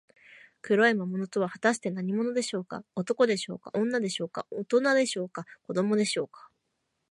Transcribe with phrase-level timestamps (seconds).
[0.63, 2.83] 黒い魔物とは、はたして何者でしょうか。
[2.95, 6.49] 男でしょうか、女でしょうか、おとなでしょうか、子どもでしょうか。